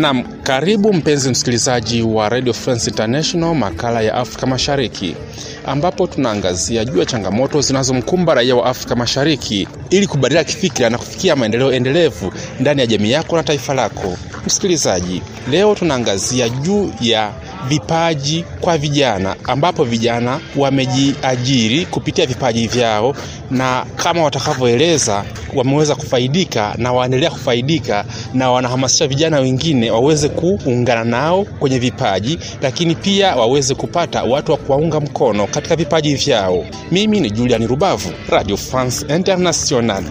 [0.00, 5.16] Naam, karibu mpenzi msikilizaji wa Radio France International, makala ya Afrika Mashariki,
[5.66, 11.36] ambapo tunaangazia juu ya changamoto zinazomkumba raia wa Afrika Mashariki ili kubadilika kifikira na kufikia
[11.36, 14.16] maendeleo endelevu ndani ya jamii yako na taifa lako.
[14.46, 17.32] Msikilizaji, leo tunaangazia juu ya
[17.68, 23.14] vipaji kwa vijana, ambapo vijana wamejiajiri kupitia vipaji vyao,
[23.50, 31.44] na kama watakavyoeleza, wameweza kufaidika na waendelea kufaidika, na wanahamasisha vijana wengine waweze kuungana nao
[31.44, 36.64] kwenye vipaji, lakini pia waweze kupata watu wa kuwaunga mkono katika vipaji vyao.
[36.90, 40.06] Mimi ni Julian Rubavu, Radio France Internationale.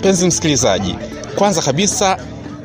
[0.00, 0.94] Mpenzi msikilizaji,
[1.36, 2.16] kwanza kabisa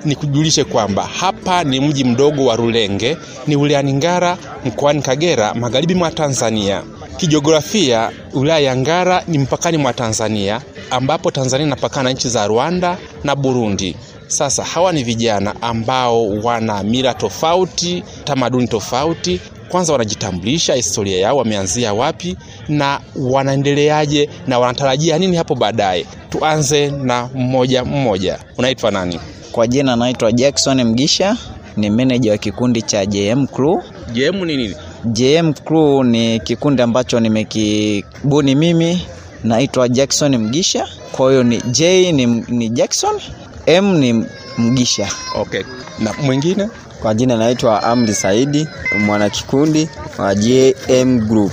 [0.06, 6.12] nikujulishe kwamba hapa ni mji mdogo wa Rulenge, ni wilayani Ngara, mkoani Kagera, magharibi mwa
[6.12, 6.82] Tanzania.
[7.18, 13.36] Kijiografia, wilaya ya Ngara ni mpakani mwa Tanzania, ambapo Tanzania inapakana nchi za Rwanda na
[13.36, 13.96] Burundi.
[14.28, 19.42] Sasa hawa ni vijana ambao wana mila tofauti, tamaduni tofauti.
[19.70, 22.38] Kwanza wanajitambulisha, historia yao, wameanzia wapi
[22.70, 26.06] na wanaendeleaje na wanatarajia nini hapo baadaye.
[26.30, 28.40] Tuanze na mmoja mmoja.
[28.58, 29.20] Unaitwa nani?
[29.52, 31.38] Kwa jina naitwa Jackson Mgisha,
[31.78, 33.82] ni meneja wa kikundi cha JM Crew.
[34.14, 34.76] JM ni nini?
[35.06, 39.02] JM Crew ni kikundi ambacho nimekibuni mimi,
[39.46, 40.88] naitwa Jackson Mgisha.
[41.12, 43.20] Kwa hiyo ni J ni, ni Jackson,
[43.66, 44.26] M ni
[44.58, 45.08] Mgisha.
[45.36, 45.64] Okay.
[46.00, 46.70] Na mwingine?
[47.02, 48.68] Kwa jina naitwa Amri Saidi,
[49.06, 51.52] mwanakikundi wa JM Group.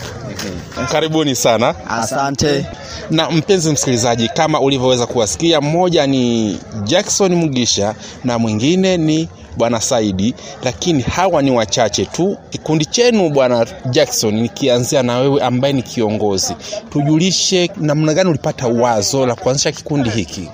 [0.93, 1.75] Karibuni sana.
[1.91, 2.67] Asante.
[3.11, 10.35] Na mpenzi msikilizaji, kama ulivyoweza kuwasikia, mmoja ni Jackson Mgisha na mwingine ni bwana Saidi,
[10.65, 12.37] lakini hawa ni wachache tu.
[12.51, 16.55] Kikundi chenu bwana Jackson, nikianzia na wewe ambaye ni kiongozi,
[16.91, 20.49] tujulishe namna gani ulipata wazo la kuanzisha kikundi hiki?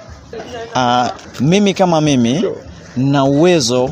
[0.74, 1.06] Uh,
[1.40, 2.44] mimi kama mimi
[2.96, 3.90] na uwezo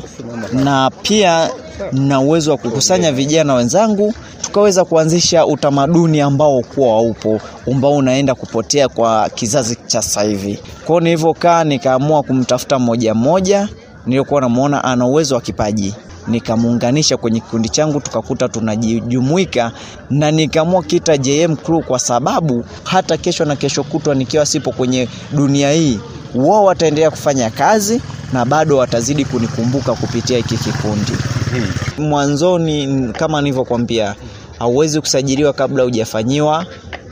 [0.53, 1.49] na pia
[1.91, 8.89] na uwezo wa kukusanya vijana wenzangu tukaweza kuanzisha utamaduni ambao kuwa haupo ambao unaenda kupotea
[8.89, 10.59] kwa kizazi cha sasa hivi.
[10.85, 13.69] Kwa nilivyokaa nikaamua kumtafuta mmoja mmoja
[14.07, 15.95] niliyokuwa namuona ana uwezo wa kipaji
[16.27, 19.71] nikamuunganisha kwenye kikundi changu, tukakuta tunajijumuika,
[20.09, 25.07] na nikaamua kita JM Crew kwa sababu hata kesho na kesho kutwa nikiwa sipo kwenye
[25.33, 25.99] dunia hii,
[26.35, 28.01] wao wataendelea kufanya kazi
[28.33, 31.11] na bado watazidi kunikumbuka kupitia hiki kikundi.
[31.51, 32.05] Hmm.
[32.09, 34.15] Mwanzoni kama nilivyokuambia,
[34.59, 36.65] hauwezi kusajiliwa kabla hujafanyiwa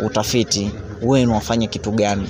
[0.06, 2.30] utafiti, wewe unafanya kitu gani.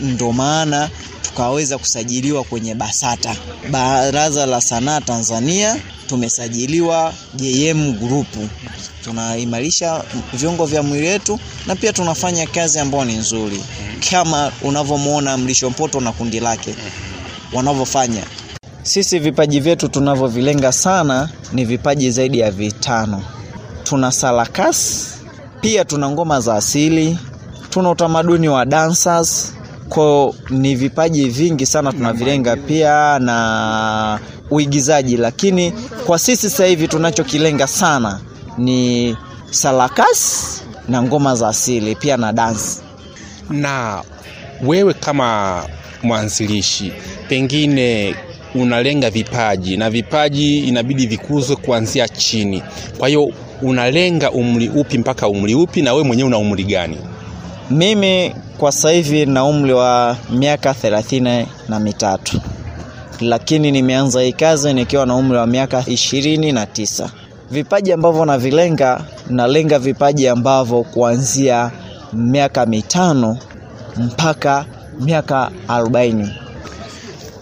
[0.00, 0.88] Ndio maana
[1.36, 3.36] tukaweza kusajiliwa kwenye BASATA,
[3.70, 5.76] Baraza la Sanaa Tanzania.
[6.06, 8.26] Tumesajiliwa JM Group,
[9.04, 13.62] tunaimarisha viungo vya mwili wetu na pia tunafanya kazi ambayo ni nzuri,
[14.10, 16.74] kama unavyomwona Mlisho Mpoto na kundi lake
[17.52, 18.22] wanavyofanya.
[18.82, 23.22] Sisi vipaji vyetu tunavyovilenga sana ni vipaji zaidi ya vitano.
[23.84, 25.06] Tuna sarakasi,
[25.60, 27.18] pia tuna ngoma za asili,
[27.70, 29.55] tuna utamaduni wa dancers
[29.88, 34.18] kwa ni vipaji vingi sana tunavilenga, pia na
[34.50, 35.72] uigizaji, lakini
[36.06, 38.20] kwa sisi sasa hivi tunachokilenga sana
[38.58, 39.16] ni
[39.50, 42.80] sarakasi na ngoma za asili pia na dansi.
[43.50, 44.02] Na
[44.64, 45.62] wewe kama
[46.02, 46.92] mwanzilishi,
[47.28, 48.14] pengine
[48.54, 52.62] unalenga vipaji na vipaji inabidi vikuzwe kuanzia chini.
[52.98, 53.32] Kwa hiyo
[53.62, 56.98] unalenga umri upi mpaka umri upi, na wewe mwenyewe una umri gani?
[57.70, 62.40] Mimi kwa sasa hivi na umri wa miaka thelathini na mitatu,
[63.20, 67.10] lakini nimeanza hii kazi nikiwa na umri wa miaka ishirini na tisa.
[67.50, 69.00] Vipaji ambavyo navilenga,
[69.30, 71.70] nalenga vipaji ambavyo kuanzia
[72.12, 73.38] miaka mitano
[73.96, 74.64] mpaka
[75.00, 76.30] miaka arobaini.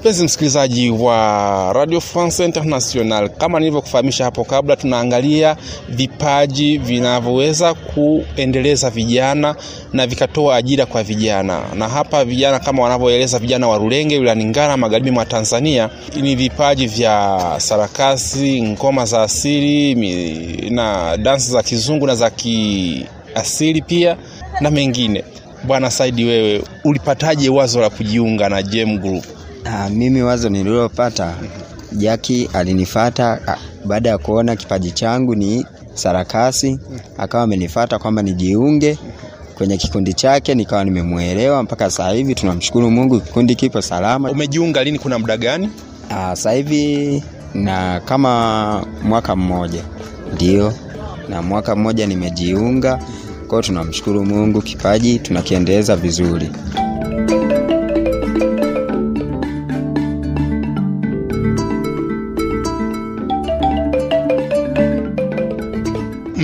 [0.05, 5.56] Mpenzi msikilizaji wa Radio France International, kama nilivyokufahamisha hapo kabla, tunaangalia
[5.89, 9.56] vipaji vinavyoweza kuendeleza vijana
[9.93, 11.62] na vikatoa ajira kwa vijana.
[11.75, 15.91] Na hapa vijana kama wanavyoeleza vijana wa Rulenge wilayani Ngara, magharibi mwa Tanzania,
[16.23, 19.95] ni vipaji vya sarakasi, ngoma za asili
[20.71, 24.17] na dansi za kizungu na za kiasili pia
[24.61, 25.25] na mengine.
[25.67, 29.25] Bwana Saidi, wewe ulipataje wazo la kujiunga na JM Group?
[29.65, 31.35] Ah, mimi wazo nililopata,
[31.93, 36.79] Jaki alinifata baada ya kuona kipaji changu ni sarakasi,
[37.19, 38.99] akawa amenifata kwamba nijiunge
[39.55, 42.35] kwenye kikundi chake, nikawa nimemwelewa mpaka sasa hivi.
[42.35, 44.31] Tunamshukuru Mungu, kikundi kipo salama.
[44.31, 44.99] Umejiunga lini?
[44.99, 45.71] Kuna muda gani?
[46.11, 47.23] Ah, sasa hivi
[47.55, 49.83] na kama mwaka mmoja
[50.35, 50.75] ndio,
[51.29, 52.99] na mwaka mmoja nimejiunga
[53.49, 53.63] kwao.
[53.63, 56.51] tunamshukuru Mungu, kipaji tunakiendeleza vizuri.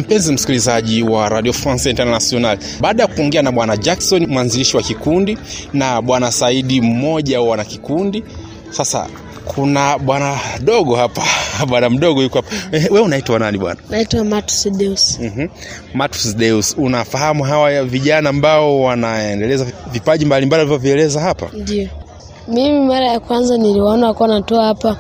[0.01, 5.39] Mpenzi msikilizaji wa Radio France International, baada ya kuongea na bwana Jackson, mwanzilishi wa kikundi,
[5.73, 8.25] na bwana Saidi, mmoja wa wanakikundi,
[8.71, 9.07] sasa
[9.45, 11.23] kuna bwana dogo hapa
[11.69, 12.77] bwana mdogo yuko hapa.
[12.77, 13.81] Eh, wewe unaitwa nani bwana?
[13.91, 15.19] Naitwa Matus Deus.
[15.21, 15.49] mm
[15.95, 21.47] Matus Deus, unafahamu hawa vijana ambao wanaendeleza vipaji mbalimbali vilivyovieleza hapa?
[21.53, 21.89] Ndio
[22.49, 24.97] mimi mara ya kwanza niliwaona wakuwa wanatoa hapa,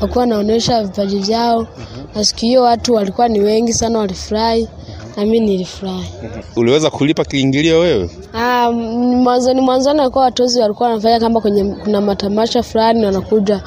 [0.00, 1.66] wakuwa wanaonyesha vipaji vyao,
[2.14, 4.68] na siku hiyo watu walikuwa ni wengi sana, walifurahi.
[5.16, 6.10] Na mimi nilifurahi.
[6.56, 8.10] Uliweza kulipa kiingilio wewe?
[8.34, 13.62] Ah, mwanzoni mwanzoni walikuwa watozi walikuwa wanafanya kama kwenye kuna matamasha fulani wanakuja,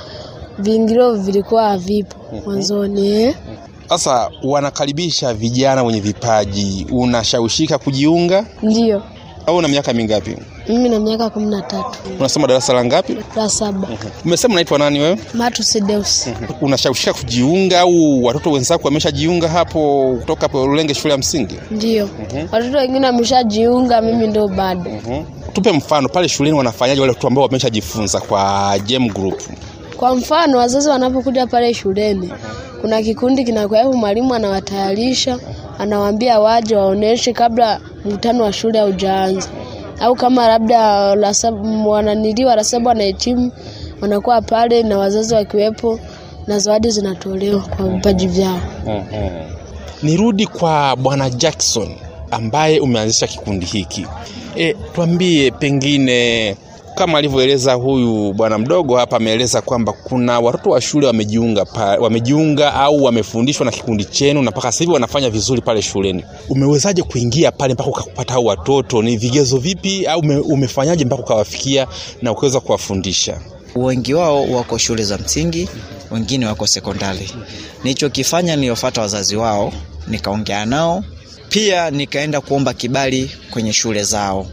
[0.59, 2.15] viingilio vilikuwa havipo
[2.45, 3.35] mwanzoni eh.
[3.89, 8.45] Sasa wanakaribisha vijana wenye vipaji, unashawishika kujiunga?
[8.61, 9.01] Ndio
[9.47, 10.35] au una miaka mingapi?
[10.69, 13.17] mimi na miaka kumi na tatu Unasoma darasa la ngapi?
[13.35, 13.87] la saba.
[14.25, 15.17] Umesema unaitwa nani wewe?
[15.33, 16.27] Matus Deus.
[16.61, 21.55] Unashawishika kujiunga au watoto wenzako wameshajiunga hapo kutoka hapo shule ya msingi?
[21.71, 22.09] Ndio
[22.51, 24.91] watoto wengine wameshajiunga, mimi ndo bado.
[25.53, 29.41] Tupe mfano pale shuleni wanafanyaje wale watu ambao wameshajifunza kwa Gem Group?
[29.97, 32.33] Kwa mfano wazazi wanapokuja pale shuleni,
[32.81, 35.39] kuna kikundi kinakuwepo, mwalimu anawatayarisha,
[35.79, 39.49] anawaambia waje waoneshe kabla mkutano wa shule haujaanza,
[39.99, 40.79] au kama labda
[41.85, 43.51] wananiliwa la saba wanahitimu,
[44.01, 45.99] wanakuwa pale na wazazi wakiwepo
[46.47, 48.59] na zawadi zinatolewa kwa vipaji vyao.
[50.03, 51.89] Nirudi kwa bwana Jackson
[52.31, 54.05] ambaye umeanzisha kikundi hiki.
[54.55, 56.55] E, tuambie pengine
[56.95, 62.73] kama alivyoeleza huyu bwana mdogo hapa, ameeleza kwamba kuna watoto wa shule wamejiunga pa, wamejiunga
[62.73, 66.23] au wamefundishwa na kikundi chenu na mpaka sasa hivi wanafanya vizuri pale shuleni.
[66.49, 69.01] Umewezaje kuingia pale mpaka ukapata hao watoto?
[69.01, 71.87] Ni vigezo vipi au ume, umefanyaje mpaka ukawafikia
[72.21, 73.37] na ukaweza kuwafundisha?
[73.75, 75.69] wengi wao wako shule za msingi,
[76.11, 77.29] wengine wako sekondari.
[77.83, 79.73] Nilichokifanya niliwafuata wazazi wao,
[80.07, 81.03] nikaongea nao,
[81.49, 84.47] pia nikaenda kuomba kibali kwenye shule zao.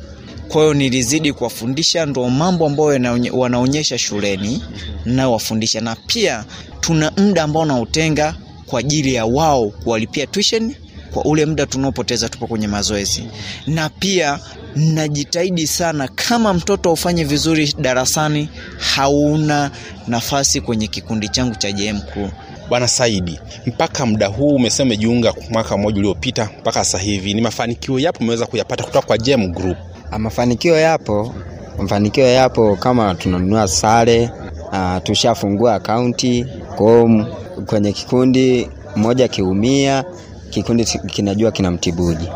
[0.53, 4.65] Kwa hiyo nilizidi kuwafundisha, ndo mambo ambayo wanaonyesha shuleni
[5.05, 6.45] nayowafundisha, na pia
[6.81, 8.35] tuna muda ambao nautenga
[8.67, 10.75] kwa ajili ya wao kuwalipia tuition
[11.13, 13.25] kwa ule muda tunaopoteza tupo kwenye mazoezi,
[13.67, 14.39] na pia
[14.77, 18.49] najitahidi sana, kama mtoto ufanye vizuri darasani,
[18.95, 19.71] hauna
[20.09, 22.29] nafasi kwenye kikundi changu cha JM Crew.
[22.69, 27.99] Bwana Saidi, mpaka muda huu umesema umejiunga mwaka mmoja uliopita mpaka sasa hivi, ni mafanikio
[27.99, 29.79] yapo umeweza kuyapata kutoka kwa JM Group?
[30.19, 31.35] Mafanikio yapo,
[31.79, 34.31] mafanikio yapo kama tunanunua sare,
[34.73, 36.47] uh, tushafungua akaunti
[36.77, 37.27] kwao.
[37.67, 40.05] kwenye kikundi, mmoja akiumia
[40.51, 42.29] kikundi kinajua kinajua kinamtibuji.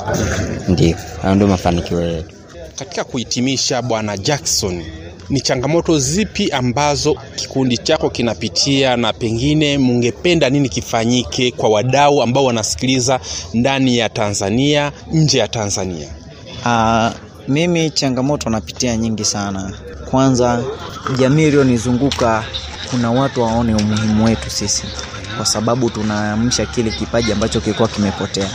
[0.69, 2.35] Ndio, hayo ndio mafanikio yetu.
[2.79, 4.83] Katika kuhitimisha, bwana Jackson,
[5.31, 12.45] ni changamoto zipi ambazo kikundi chako kinapitia na pengine mungependa nini kifanyike kwa wadau ambao
[12.45, 13.21] wanasikiliza
[13.55, 16.09] ndani ya Tanzania, nje ya Tanzania?
[16.67, 17.13] Ah,
[17.49, 19.73] mimi changamoto napitia nyingi sana.
[20.11, 20.63] Kwanza,
[21.19, 22.45] jamii iliyonizunguka
[22.91, 24.83] kuna watu waone umuhimu wetu sisi,
[25.37, 28.51] kwa sababu tunaamsha kile kipaji ambacho kilikuwa kimepotea,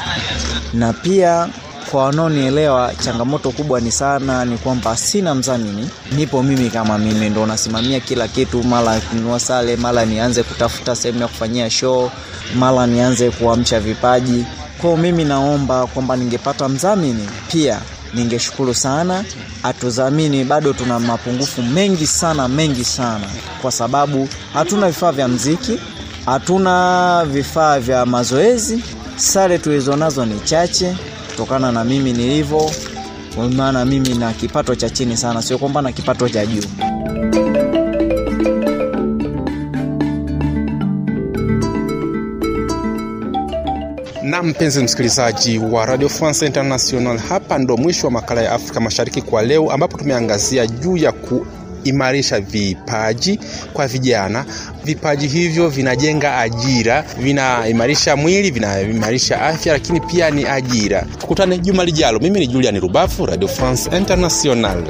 [0.74, 1.50] na pia
[1.92, 7.46] kwa wanaonielewa, changamoto kubwa ni sana ni kwamba sina mdhamini, nipo mimi kama mimi ndo
[7.46, 9.40] nasimamia kila kitu, mara kununua
[9.78, 12.12] mara nianze kutafuta sehemu ya kufanyia show,
[12.56, 14.46] mara nianze kuamsha vipaji.
[14.82, 17.80] Kwao mimi naomba kwamba ningepata mdhamini pia
[18.14, 19.24] ningeshukuru sana.
[19.64, 23.26] Atuzamini Bado tuna mapungufu mengi sana mengi sana,
[23.62, 25.80] kwa sababu hatuna vifaa vya mziki,
[26.26, 28.84] hatuna vifaa vya mazoezi,
[29.16, 30.96] sare tulizonazo ni chache
[31.30, 32.72] kutokana na mimi nilivyo,
[33.56, 36.64] maana mimi na kipato cha chini sana, sio kwamba na kipato cha juu.
[44.30, 49.22] Na mpenzi msikilizaji wa Radio France International, hapa ndo mwisho wa makala ya Afrika Mashariki
[49.22, 53.40] kwa leo, ambapo tumeangazia juu ya kuimarisha vipaji
[53.74, 54.46] kwa vijana.
[54.86, 61.02] Vipaji hivyo vinajenga ajira, vinaimarisha mwili, vinaimarisha afya, lakini pia ni ajira.
[61.18, 62.20] Tukutane juma lijalo.
[62.20, 64.84] Mimi ni Julian Rubavu, Radio France International.